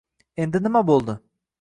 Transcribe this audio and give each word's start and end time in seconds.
Endi 0.45 0.63
nima 0.67 0.85
bo'ldi? 0.91 1.19